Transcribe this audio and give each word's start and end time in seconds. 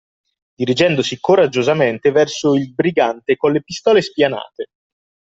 Dirigendosi 0.55 1.19
coraggiosamente 1.19 2.09
verso 2.09 2.55
il 2.55 2.73
brigante 2.73 3.35
colle 3.35 3.61
pistole 3.61 4.01
spianate. 4.01 4.69